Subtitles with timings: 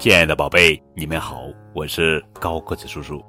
[0.00, 1.42] 亲爱的宝贝，你们好，
[1.74, 3.22] 我是高个子叔叔。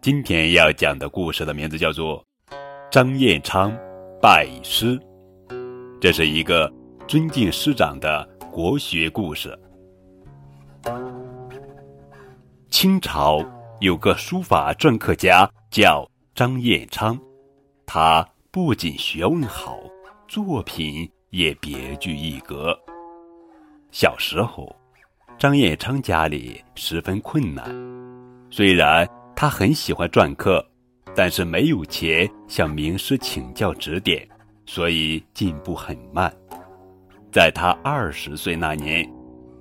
[0.00, 2.24] 今天要讲的故事的名字叫做
[2.88, 3.76] 《张彦昌
[4.22, 4.96] 拜师》，
[6.00, 6.72] 这是一个
[7.08, 9.58] 尊敬师长的国学故事。
[12.70, 13.44] 清朝
[13.80, 17.18] 有个书法篆刻家叫张彦昌，
[17.84, 19.80] 他不仅学问好，
[20.28, 22.72] 作品也别具一格。
[23.90, 24.72] 小时候。
[25.38, 27.64] 张彦昌家里十分困难，
[28.50, 30.66] 虽然他很喜欢篆刻，
[31.14, 34.28] 但是没有钱向名师请教指点，
[34.66, 36.32] 所以进步很慢。
[37.30, 39.08] 在他二十岁那年，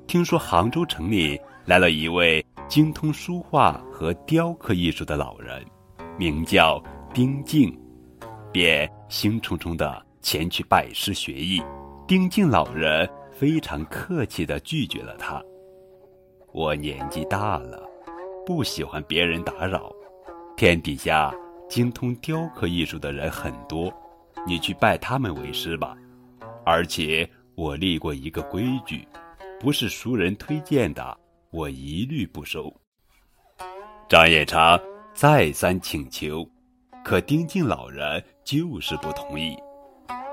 [0.08, 5.64] 听说杭州城里来了一位精通书画和雕刻艺术的老人，
[6.18, 6.84] 名叫
[7.14, 7.72] 丁敬，
[8.52, 11.62] 便兴冲冲地前去拜师学艺。
[12.08, 15.40] 丁敬老人非常客气地拒绝了他。
[16.58, 17.88] 我年纪大了，
[18.44, 19.94] 不喜欢别人打扰。
[20.56, 21.32] 天底下
[21.70, 23.94] 精通雕刻艺术的人很多，
[24.44, 25.96] 你去拜他们为师吧。
[26.66, 29.08] 而且我立过一个规矩，
[29.60, 31.16] 不是熟人推荐的，
[31.52, 32.74] 我一律不收。
[34.10, 34.80] 张彦昌
[35.14, 36.44] 再三请求，
[37.04, 39.56] 可丁敬老人就是不同意。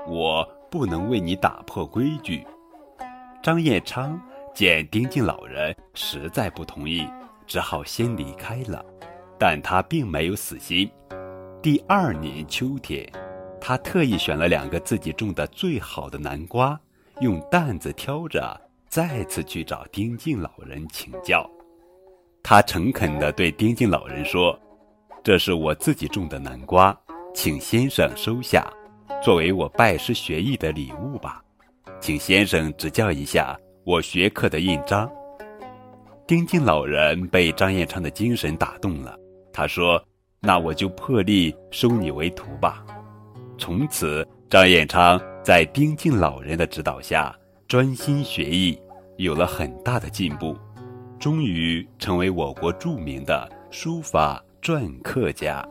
[0.07, 2.43] 我不能为你打破规矩，
[3.43, 4.19] 张彦昌。
[4.55, 7.05] 见丁敬老人实在不同意，
[7.45, 8.83] 只好先离开了。
[9.37, 10.89] 但他并没有死心。
[11.61, 13.05] 第二年秋天，
[13.59, 16.79] 他特意选了两个自己种的最好的南瓜，
[17.19, 21.45] 用担子挑着，再次去找丁敬老人请教。
[22.41, 24.57] 他诚恳地对丁敬老人说
[25.21, 26.97] ：“这是我自己种的南瓜，
[27.33, 28.65] 请先生收下，
[29.21, 31.43] 作为我拜师学艺的礼物吧。
[31.99, 33.53] 请先生指教一下。”
[33.85, 35.07] 我学刻的印章，
[36.25, 39.15] 丁敬老人被张彦昌的精神打动了。
[39.53, 40.03] 他说
[40.41, 42.83] ：“那我就破例收你为徒吧。”
[43.59, 47.37] 从此，张彦昌在丁敬老人的指导下
[47.67, 48.75] 专心学艺，
[49.17, 50.57] 有了很大的进步，
[51.19, 55.63] 终于成为我国著名的书法篆刻家。